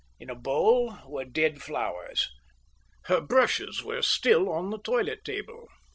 [0.19, 2.31] In a bowl were dead flowers.
[3.03, 5.67] Her brushes were still on the toilet table.